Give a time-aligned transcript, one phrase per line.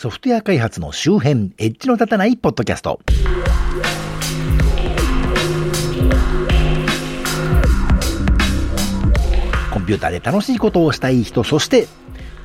[0.00, 3.00] ソフトウェア開発の周辺、エッジの立たないポッドキャスト。
[9.70, 11.86] コンピューターで楽しいことをしたい人、そして、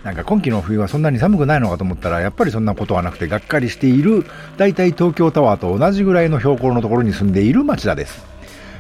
[0.04, 4.26] なんか今季の冬はそんなに寒くないのかと思ったら、やっぱりそんなことはなくてがっかりしている、
[4.58, 8.35] だいたい東京タワーと同じぐらいの標高のところに住んでいる町田です。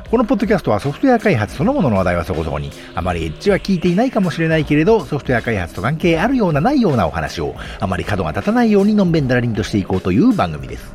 [0.09, 10.93] このポッドキャストはソフトウェア開発そのものの話題はそこそこに、あまりエッジは聞いていないかもしれないけれど、ソフトウェア開発と関係あるようなないようなお話を、あまり角が立たないようにのんべんだらりんとしていこうという番組です。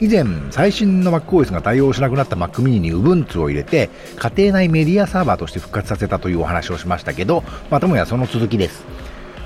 [0.00, 8.84] 以前、最新の MacOS が対応しなくなった Mac mini に Ubuntu を入れて、家庭内メディアサーバーとして復活させたというお話をしましたけど、またもやその続きです。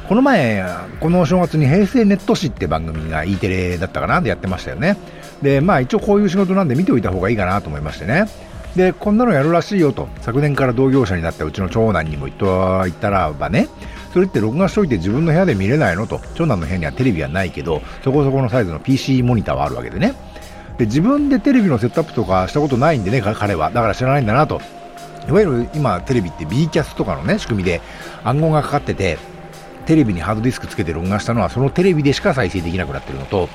[0.08, 0.64] この前、
[1.00, 4.96] この正月に平成ネット誌って番組が E テレだったかなでやってましたよね。
[5.42, 8.26] で、まあ一応こういう仕事なんで見ておいた方がいいかなと思いましてね。
[8.76, 13.68] で、こんなのやるらしいよと、昨年から同業者になったうちの長男にも言った言ったらばね、
[14.12, 20.14] それって録画しといて自分の部屋で見れないのと、長男の部屋にはテレビはないけど、そこそこのサイズの PC モニターはあるわけでね。
[20.78, 23.72] で、自分でテレビのセットアップとかしたことないんでね、彼は。
[23.72, 24.60] だから知らないんだなと。
[25.28, 27.80] いわゆる今テレビって B キャスとかのね、仕組みで
[28.22, 29.18] 暗号がかかってて、
[29.86, 33.48] テレビにハードディスクつけて録画したのはそのテレビでしか再生できなくなってるのと、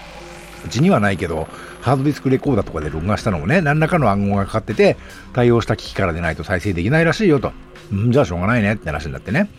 [0.66, 1.48] うちにはないけど、
[1.82, 4.98] ハードディスクレコーダーとかで録画したのもね、何らかの暗号がかかってて、
[5.34, 7.52] 対応した機器からでないと再生できないらしいよと。
[7.94, 9.50] んじゃあしょうがないねって話になってね。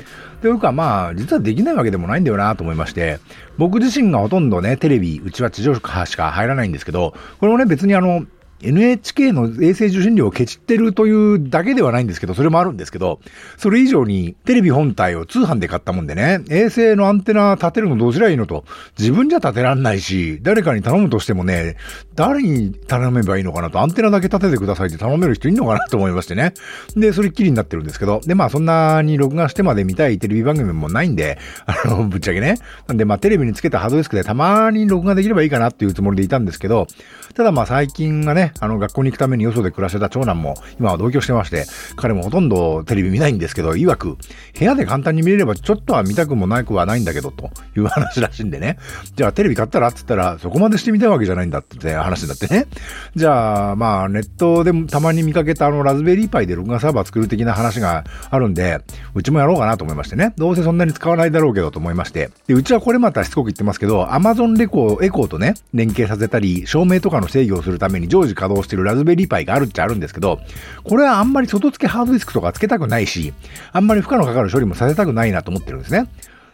[0.41, 3.19] というかまあ、実はできないわけでもないんだよなと思いまして、
[3.59, 8.25] 僕自身がほとんどね、テレビ、うちは地上波しか入らないんですけど、これもね、別にあの、
[8.63, 13.21] NHK の衛星受信料をケチってるというだけではないんですけど、それもあるんですけど、
[13.57, 18.65] それ以上にテレビ本体を通販で買ったもんでね、衛星のアンテナ立てるのどうすりゃいいのと、
[18.99, 21.77] 自分じゃ立てらんないし、誰かに頼むとしてもね、
[22.15, 26.55] 誰に頼めばいいのかなと、アンテナだけ立ててくださいって頼める人いるのかなと思いましてね。
[26.97, 32.59] で、それっきりになってるんですけど、で、まあそんなに録画してまで見たいテレビ番組もないんで、 あの、ぶっちゃけね。
[32.87, 36.87] なんでまあテレビにつけたハードディスクでたまに録画できればいいかなっていうつもりでいたんですけど、
[37.35, 44.17] ただまあ最近がね、あの、学校に行くためによそで暮らしてた長男も、今は同居してまして、彼もほとんどテレビ見ないんですけど、曰く、
[44.59, 48.79] 部屋で簡単に見れればちょっとは見たくもなくはないんだけど、という話らしいんでね。
[49.17, 49.89] じゃあテレビ買ったら？
[49.89, 52.67] って言ったら、そこまでしてみたいわけじゃないんだって話になってね。
[53.15, 58.81] じゃあ、まあ、ネットでたまに見かけたあの、ラズベリーパイで録画サーバー作る的な話があるんで、
[59.15, 60.33] うちもやろうかなと思いましてね。
[60.37, 62.31] どうせそんなに使わないだろうけどと思いまして。
[62.47, 70.41] で、うちはこれまたしつこく言ってますけど、Amazon レコー、エコーとね、連携させたり、照明とかの制御をするために常時稼働してるラズベリーパイがあるっちゃあるんですけど、
[70.83, 73.33] これはあんまり外付けハードディスクとか付けたくないし、
[73.73, 76.09] あんまり負荷のかかる処理もさせたくないなと思ってるんですね。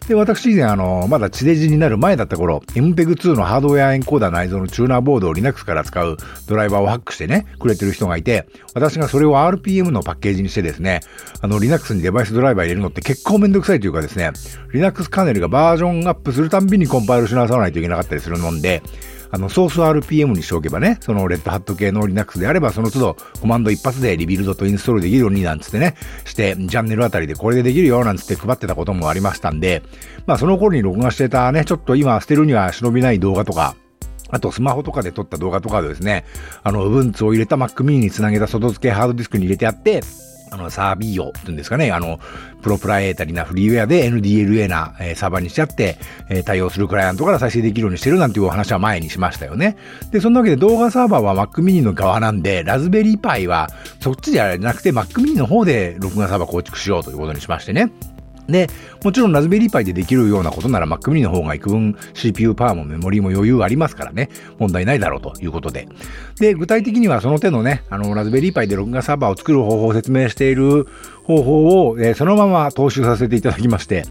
[0.07, 6.17] で、私以前あの、まだ地デジになる前だった頃、MPEG2 のハードウェアエンコーダー内蔵のチューナーボードを Linux から使う
[6.47, 11.01] ドライバーをハックしてね、くれてる人がいて、私がそれを RPM のパッケージにしてですね、
[11.43, 14.31] あの、Linux にデバイスドライバー入れるのって結構めんどくさいというかですね、
[14.73, 18.83] Linux カーネルがバージョンアップするたんびにコンパイルし直さないといけなかったりするもんで、
[19.31, 25.95] あの、ソース RPM にしておけばね、そのレッドハット系の Linux であれば、その都度コマンド一発でリビルドとインストールできるようになんつってね、
[26.25, 29.83] して、チャンネルあたりでこれでできるよなんつって配ってたこともありましたんで、
[30.27, 33.77] まあその頃に録画してたね、ちょっと今捨てるには忍びない動画とか、
[34.31, 36.25] あと、スマホとかで撮った動画とかでですね、
[36.63, 40.03] あの、Ubuntu を入れた Mac mini につなげた外付けハードディスクに入れてあって、
[40.51, 42.19] あの、サービーオっていうんですかね、あの、
[42.63, 45.97] プロプライエータリなフリーウェアで NDLA な、えー、サーバーにしちゃって、
[46.29, 49.77] えー、対応するクライアントから再生できるようにしてるなんていうお話は前にしましたよね。
[50.11, 53.69] で、そんなわけで動画サーバーは Mac mini の側なんで、ラズベリーパイは
[54.01, 57.93] そっちじゃなくて Mac mini の方で録画サーバー構築しようということにしましてね。
[58.49, 58.67] で、
[59.05, 65.87] もちろんラズベリーパイでできるようなことなら Mac mini の方が幾分 CPU パワーもメモリーも余裕ありますからね、問題ないだろうということで。
[66.41, 70.87] で、具体的にはその手のね、あの、ラズベリーパイで録画サーバーを作る方法を説明している
[71.25, 74.05] 方法を、えー、そのまま踏襲させていただきまして、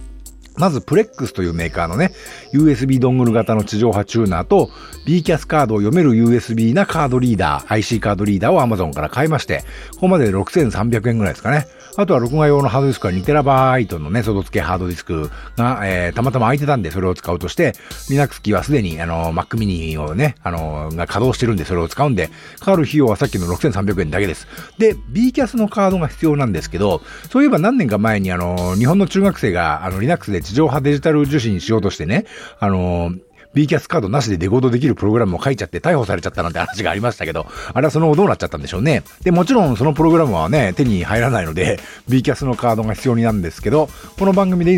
[0.58, 2.12] まず、プレックスというメーカーのね、
[2.52, 4.72] USB ドングル型の地上波チューナーと、
[5.06, 11.68] B キャスカードを読める USB なカードリーダー、IC カードリーダーを Amazon から買いまして、ここまで6300円ぐらいですかね。
[11.98, 17.74] あとは録画用のハードディスクは 2TB のね、外付けハードディスクが、えー、たまたま空いてたんでそれを使おうとして、
[18.08, 22.30] Linux 機はすでに、あの、Mac mini をね、あの、が稼働してるんでそれを使うんで、
[22.60, 24.48] かかる費用はさっきの6300円だけです。
[24.78, 27.02] で、BCAS のカードが必要なんですけど、
[27.32, 32.28] そういえば何年か前にあの、日本の中学生があの、Linux で地上波デジタル受信しようとしてね、
[32.60, 33.12] あの、
[33.58, 39.02] B キャスカードなしでデコードできるプログラムを書いちゃって逮捕されちゃったなんて話がありましたけど、あれはその後どうなっちゃったんでしょうね。
[39.24, 43.90] で、もちろんそのプログラムはね、手に入らないので、B キャスのカードが必要になるんですけど、
[44.20, 44.78] この番組で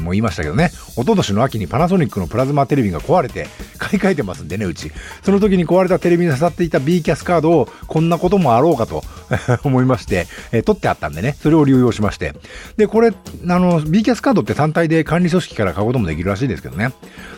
[0.00, 4.92] も言いましたけどね、一昨年の秋にパナソニックのプラズマテレビが壊れて、買い替えてますんでね、うち。
[5.22, 9.04] その時に壊れたテレビに刺さっていた B キャスカードを、こんなこともあろうかと
[9.62, 12.32] 思いまして、えー、取ってあったんでね、それを流用しまして。
[12.78, 16.94] で、これ、あの、B キャスカードって単体で管理組織から買うこともできるらしいですけどね。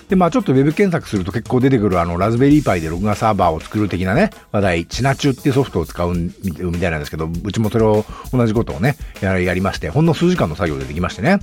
[0.08, 6.32] で、まあちょっとウブ検索すると結構出てくるあの、ラズベリーパイで録画サーバーを作る的なね、話題、チナチュっていうソフトを使うみ
[6.80, 11.40] たいなんですけど、うちもそれを同じことをね、やりまして、ほんの数時間の作業でできましてね。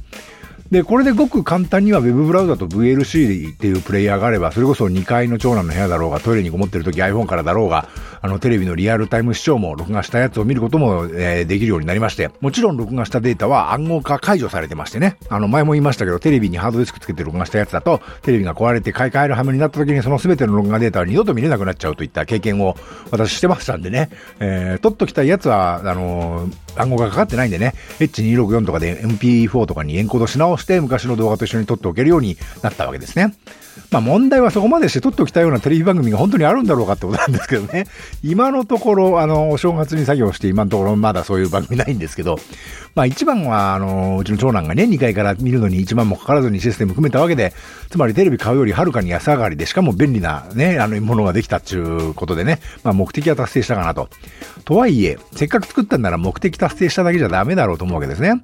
[0.71, 7.87] で、これでごく簡単には Web ブラウザと VLC っていうプレイヤーがあれば、それこそ2階の長男の部屋だろうが、トイレにこもってる時 iPhone からだろうが、
[8.21, 22.75] あのテレビのリアルタイム視聴も録画したやつを見ることも、えー、できるようになりまして、もちろん録画したデータは暗号化解除されてましてね、あの前も言いましたけど、テレビにハードディスクつけて録画したやつだと、テレビが壊れて買い替えるはめになった時にその全ての録画データは二度と見れなくなっちゃうといった経験を
[23.11, 24.09] 私してましたんでね、
[24.39, 33.33] えー、取っときたいやつは、あのー暗号がかかってないんでね、H264 とかで MP4 とかにエンコードし直して昔の動画と一緒に撮っておけるようになったわけですね。
[33.91, 37.85] まあ問題はそこまでして撮っておきたいようなテレビ番組が本当にあるんだろうかってことなんですけどね。
[38.23, 42.39] 今のところ、あの、お正月に作業して今のところまだそういう番組ないんですけど、
[42.95, 47.53] まあ一番は、あの、うちの長男がね、2階から見るのに1万もかからずにシステム組めたわけで、
[47.89, 54.09] つまりテレビ買うよりはるかに安上がりで、しかも便利なね、あの、ものができたっていうことでね、まあ目的は達成したかなと。
[54.63, 58.41] とはいえ、せっかく作ったんなら目的達成しただけじゃダメだろうと思うわけですね。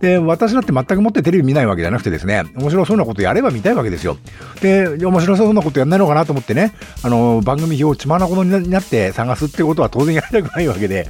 [0.00, 4.18] で、私だって全くもってテレビ見ないわけじゃなくてですね、面白そうなことやれば見たいわけですよ。
[4.60, 11.08] で、面白そうなことやんないのかなと思ってね、あの、番組表を血まなことになって探すってことは当然やりたくないわけで、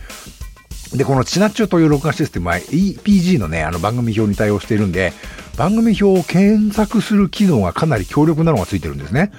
[0.94, 5.12] で、このチナチュという録画システムは EPG のね、あの番組表に対応しているんで、
[5.56, 9.32] 番組表を検索する機能がかなり強力なのがついてるんですね。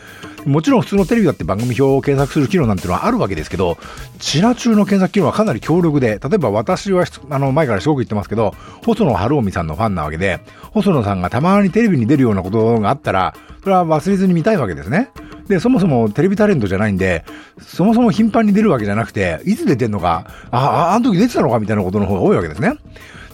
[0.45, 3.77] もちろん普通のテレビだって番組表を検索する機能なんてのはあるわけですけど、
[4.19, 8.53] チラ中の検索機能はかなり強力で、例えば私は、あの、前からすごく言ってますけど、
[8.85, 10.39] 細野晴臣さんのファンなわけで、
[10.71, 15.09] 細野さんがたまにテレビに出るようなことがあったら、それは忘れずに見たいわけですね。
[15.47, 17.25] で、そもそもテレビタレントじゃないんで、
[17.59, 22.77] そもそも頻繁に出るわけじゃなくて、いつ出てんのか、あ、あの時出てたのかみたいなことの方が多いわけですね。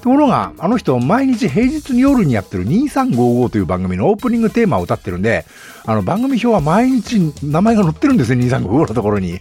[0.01, 5.45] ところが、あの人、毎日平日に夜にやってる2355という番組のオープニングテーマを歌ってるんで、
[5.85, 9.39] あの番組表は毎日名前が載ってるんですね、2355のところに。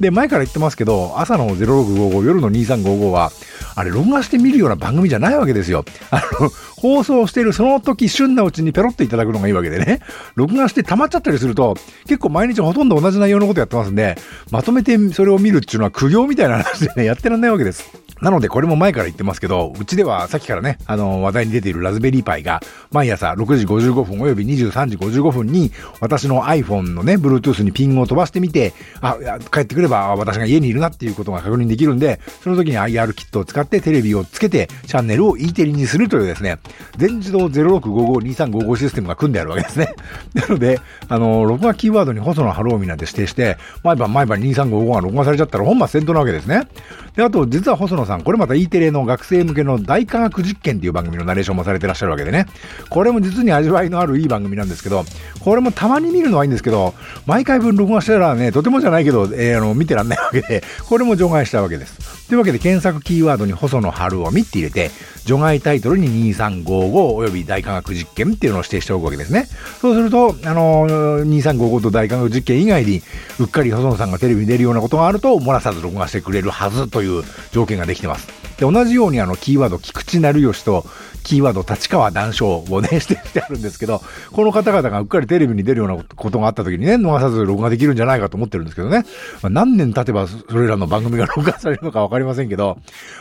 [0.00, 3.30] で、前から言ってますけど、朝の0655、夜の2355は、
[3.74, 5.84] あれ、録画して見るような番組じゃないわけですよ。
[6.10, 10.00] あの、放送しているその時旬なうちにペロっていただくのがいいわけでね。
[10.34, 11.76] 録画して溜まっちゃったりすると、
[12.06, 14.16] 結構毎日ほとんど同じ内容のことやってますんで、
[14.50, 18.07] まとめてそれを見るっていうのは苦行みたいな話でね、やってらんないわけです。
[18.20, 22.60] なので、これも前から言ってますけど、うちではさっきからね、あの、話題に出ているラズベリーパイが、
[22.90, 25.70] 毎朝6時55分および23時55分に、
[26.00, 29.16] 私の iPhone のね、Bluetooth にピンを飛ばしてみて、あ、
[29.52, 36.58] 帰ってくれば私が家にいるなっていうことが確認できるんで、その時に IR キットを使ってテレビをつけて、チャンネルを E テレにするというですね、
[36.96, 39.94] 全自動06552355システムが組んであるわけですね。
[40.34, 46.66] なので、あの、録画キーワードに細野晴臣なんて指定して、毎晩毎晩2355が録画されちゃったら本末転倒なわけですね。
[47.14, 52.46] で、あと、実は細野さん、これまた E テレの学生向けの大科学実験っていう番組のナレーションもされてらっしゃるわけでね。
[52.90, 55.04] これも実に味わいのあるいい番組なんですけど、
[55.40, 56.94] これもたまに見るのはいいんですけど、
[57.26, 62.28] 毎回分録画したらね、とてもじゃないけど、えー、あの、見てらんないわけで、これも除外したわけです。
[62.28, 64.90] というわけで、検索キーワードに細野春を見って入れて、
[65.28, 69.46] 除外タイトルに2355および大科学実験っていうのを指定しておくわけですね。
[69.80, 73.02] そうすると、あの2355と大科学実験以外に、
[73.38, 78.28] うっかり細野さんがテレビに出るようなことがあると、漏らさず録画してくれるはずという条件ができてます。
[78.58, 80.84] で、同じようにあの、キーワード、菊池成吉と、
[81.28, 84.00] キーワード、立川談笑をね、 してしてあるんですけど、
[84.32, 89.04] この方々がうっかりテレビに出るようなことがあった時にね、逃さず録画できるんじゃないかと思ってるんですけどね。
[89.42, 92.78] まあ、何年経てばそれらの番組が録画されるのかわかりませんけど、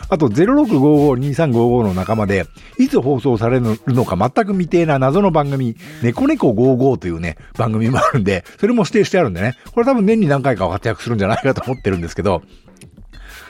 [0.09, 2.45] あと0655-2355の仲間で、
[2.79, 12.41] いつ放送されるのか全く未定な謎の番組、猫猫55というね、番組もあるんで、それも指定してあるんでね、これ多分年に何回か活躍するんじゃないかと思ってるんですけど、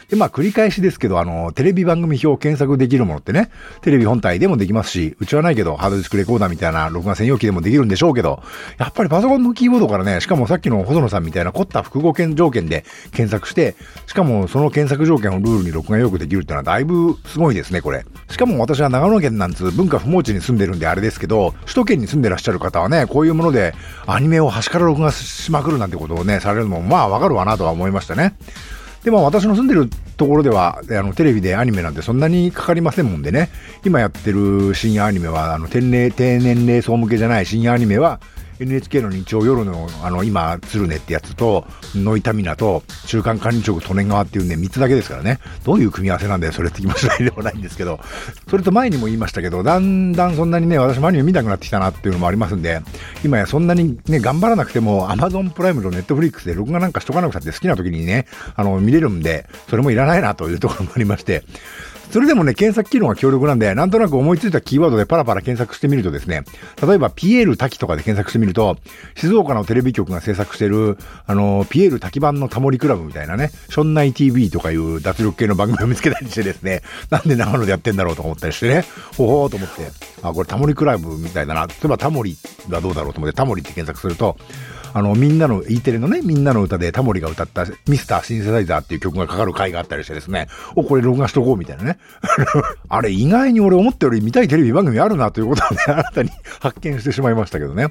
[0.10, 3.50] で、まあ繰り返しですけど、あの、テレビ番組表を検索できるものってね、
[3.82, 8.42] テレビ本体でもできますし、うちはないけど、ハードディスクレコーダーみたいな録画専用機でもできるんでしょうけど、
[8.78, 18.06] やっぱりパソコンのキーボードからね、しかもさっきの細野さんみたいな凝った複合件条件で検索して、しかもその検索条件をルールに録画よくできるってのはだいぶすごいですね、これ。
[18.30, 23.74] しかも私は長野県なんつう文化不毛地に住んでるんであれですけど、首都圏に住んでらっしゃる方はね、こういうもので
[24.06, 28.36] アニメを端から録画しまくるなんてことをね、されるのもまあわかるわなとは思いましたね。
[29.08, 33.50] でも私の住んでるところでは、あの、テレビでアニメなんてそんなにかかりませんもんでね、
[33.86, 38.20] 今やってる深夜アニメは、あの、天然、低年齢層向けじゃない深夜アニメは、
[38.60, 45.40] NHK の日曜夜の、あの、今、鶴根ってやつと、ノイタミナと、中間管理職利根川っていうね、3つだけですからね。
[45.64, 48.00] どういう組み合わせなんだよ、それって気持ちないでもないんですけど、
[48.50, 52.82] それと前にも言いましたけど、だんだんそんなにね、私もアニメ見なくなってきたなっていうのもありますんで、
[53.24, 61.44] 今やそんなにね、頑張らなくても、Amazon プライムと Netflix で録画なんかしとかなくたって好きな時にね、あの、見れるんで、それもいらないなというところもありまして、
[62.12, 66.44] それでもね、検索機能が強力なんで、なんとなく思いついたキーワードでパラパラ検索してみるとですね、
[66.82, 68.78] 例えばピエール滝とかで検索してみると、
[69.16, 78.86] 静岡のテレビ局が制作してる、あの、ピエール滝版のタモリクラブみたいなね、ションナイ TV とかいう脱力系の番組を見つけたりしてですね、 なんで長野でやってんだろうと思ったりしてね、
[79.18, 81.68] ほほーと思って、あ、これタモリクラブみたいだな。
[81.68, 82.38] 例えばタモリ
[82.70, 84.38] はどうだろうと思って、タモリって検索すると、
[84.98, 92.00] あの、みんなの、E テレのね、みんなの歌でタモリが歌ったミスターシンセサイザーっていう曲がかかる回があったりしてですね、お、これ録画しとこうみたいなね。
[92.89, 97.89] あれ、意外に俺思ったより見たいテレビ番組あるなということをね、 新たに発見してしまいましたけどね。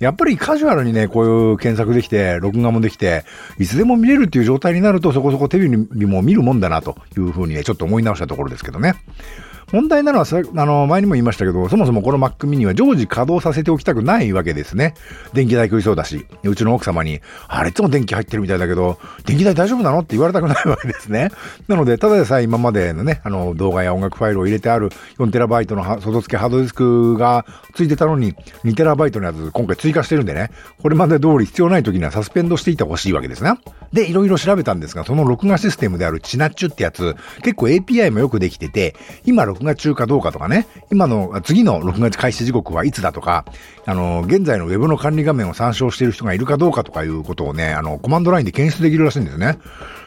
[0.00, 3.24] やっぱりカジュアルにね、こういう検索できて、録画もできて、
[3.60, 8.96] いつでも見れるっていう状態になると、そこそこテレビも見るもんだなというふうにね、ちょっと思い直したところですけどね。
[9.72, 14.94] 問題なのはあの、前にも言いましたけど、そもそもこの Mac mini は常時稼働させておきたくないわけですね。
[15.32, 21.30] 電気代食いそうだし、うちの奥様に、あれいつも電気入ってるみたいだけど、電気代大丈夫なのって言われたくないわけですね。
[21.68, 30.50] なので、ただでさえ今までのね、あの、動画や音楽ファイルを入れてある 4TB の外付けハードディスクがついてたのに、2TB のやつ今回追加してるんでね、
[30.82, 33.54] これまで通り必要ない時にはサスペンドしていてほしいわけですね。
[33.94, 43.44] で、いろいろ調べたんですが、その録画システムであるチナッチュってやつ、結構 API もよくできてて、今録画中かどうかとかね、今の、次の録画開始時刻はいつだとか、
[43.86, 49.58] あの、現在の Web の管理画面を参照している人がいるかどうかとかいうことをね、あの、コマンドラインで検出できるらしいんですね。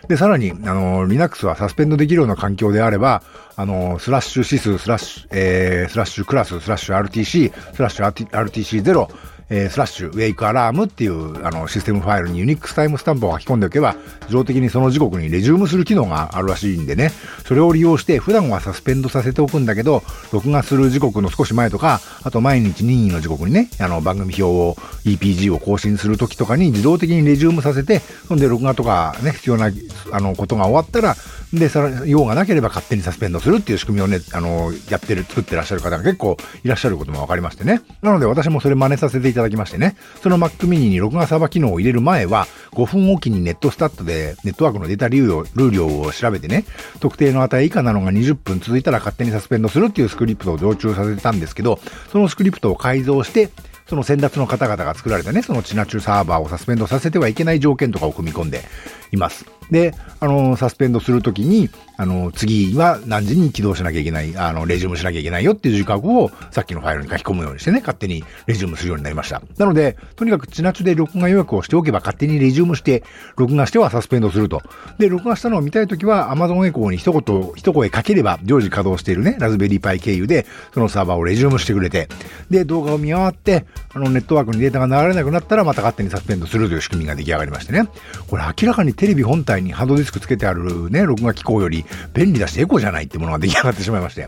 [0.08, 3.24] で、さらに、あの、Linux はサスペンドできるような環境であれば、
[3.56, 9.08] あの、スラッシュ sys、スラッシュ、えー、スラッシュ class、スラッシュ RTC、スラッシュ RTC0、
[9.50, 17.12] えー、スラッシュ、 wakealarm っていう、あの、システムファイルに Unix タイムスタンプを書き込んでおけば、自動的にその時刻にレジュームする機能があるらしいんでね、
[17.46, 24.76] それを利用して、普段はサスペンドさせておくんだけど、録画する時刻の少し前とか、あと毎日任意の時刻にね、あの、番組表を、
[25.06, 29.70] EPG を更新するときとかに自動的にレジュームさせて、そんで録画とかね、必要な、
[30.12, 31.16] あの、ことが終わったら、
[31.56, 37.82] で、その用がなければ勝手にサスペンドするっていう仕組みをね、あの、やってる、作ってらっしゃる方が結構いらっしゃることも分かりましてね。
[38.02, 46.66] なので私もそれ真似させていただきましてね、その Mac mini に録画サーバー機能を入れる前は、5分おきにネットスタットでネットワークのデータ流量、ルー量を調べてね、
[47.00, 51.80] 特定の値以下なのが20分続いたら勝手にサスペンドするっていうスクリプトを常駐させてたんですけど、
[52.12, 53.50] そのスクリプトを改造して、
[53.88, 58.64] その先達の方々が作られたね、そのチナチューサーバーをサスペンドさせてはいけない条件とかを組み込んで
[59.12, 59.46] います。
[59.72, 69.42] で、あの、サスペンドするときに、あの、次は何時に起動しなきゃいけない、あの、レジュームしなきゃいけないよっていう時間をさっきのファイルに書き込むようにしてね、勝手にレジュームするようになりました。
[69.58, 73.04] なので、とにかくチナチュで録画予約をしておけば勝手にレジュームして、
[73.38, 74.62] 録画してはサスペンドすると。
[74.98, 82.10] で、録画したのを見たいときは Amazon エコーに一言、一声かければ常時稼働しているね、ラズベリーパイ経由で、そのサーバーをレジュームしてくれて、
[82.50, 87.88] で、動画を見終わって、あの、ネットワークにデータが流れなくなったらまた勝手にサスペンドするという仕組みが出来上がりましてね。
[88.28, 94.28] これ明らかにテレビ本体にハードディスクつけてあるね、録画機構より便利だしエコじゃないってものが出来上がってしまいまして。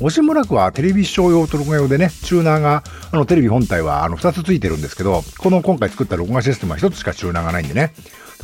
[0.00, 7.92] 押村区はテレビ視聴用と録画用でね、チューナーが、あのテレビ本体はあの2つついてるんですけど、この今回作った録画システムは1つしかチューナーがないんでね。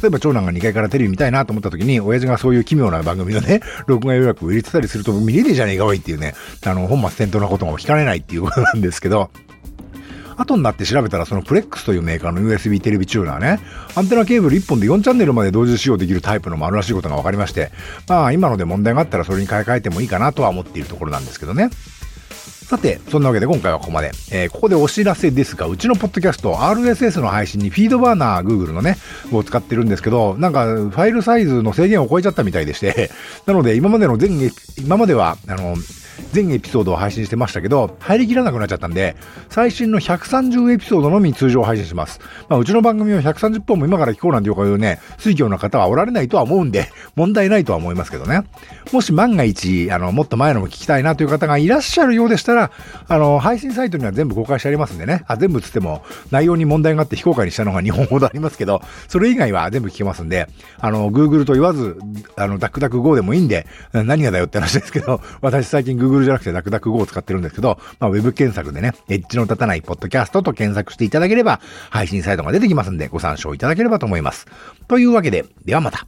[0.00, 6.34] 例えば長男が2階からテレビ見たいなと思った時に、親父がそういう奇妙な番組のね、録画予約を入れてたりすると見れねえじゃねえかおいっていうね、
[6.64, 9.30] あの、本末転倒なことが起きかねないっていうことなんですけど、
[10.38, 13.60] 後になって調べたらそのプレックスというメーカーの USB テレビチューナーね、
[13.96, 17.70] アンテナケーブル1本で4チャンネルまで同時使用できるタイプのもあるらしいことが分かりまして、
[18.08, 21.70] まあ今ので問題があったらそれに買い替えてもいいかなとは思っているところなんですけどね。
[22.68, 24.10] さて、そんなわけで今回はここまで。
[24.30, 28.98] えー、ここでお知らせですが、うちのポッドキャスト、RSS の配信にフィードバーナー Google のね、
[29.32, 33.10] を使ってるんですけど、なんかファイルサイズの制限を超えちゃったみたいでして、
[33.46, 35.76] なので今までの全、今までは、あの、
[36.32, 39.16] 全エピソードを配信してましたけど、入りきらなくなっちゃったんで、
[39.48, 42.20] 最新の130エピソードのみ通常配信します。
[42.48, 48.44] まあ、うちの番組を130本も今から聞こうなんていうね、水教の方はおられないとは思うんで、問題ないとは思いますけどね。
[48.92, 52.70] もし万が一、あの、もっと前のも聞きたいなという方がいらっしゃるようでしたら、
[53.06, 55.24] あの、配信サイトには全部公開してありますんでね。
[55.26, 60.48] あ、全部つっても、内容に問題があって非公開にしたのが2本ほどありますけど、それ以外は全部聞けますんで、
[60.78, 61.98] あの、Google と言わず、
[62.36, 71.60] あの、ダックダック Go でもいいんで、何がだよって話ですけど、私最近 Google Google じゃなくてダクダク Go を使ってるんですけど、まあ、ウェブ検索でね、エッジの立たないポッドキャストと検索していただければ、
[71.90, 74.46] 配信サイトが出てきますんで、ご参照いただければと思います。
[74.88, 76.06] というわけで、ではまた。